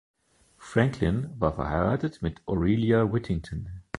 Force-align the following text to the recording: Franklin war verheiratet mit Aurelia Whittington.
Franklin 0.57 1.29
war 1.39 1.53
verheiratet 1.53 2.23
mit 2.23 2.41
Aurelia 2.47 3.13
Whittington. 3.13 3.83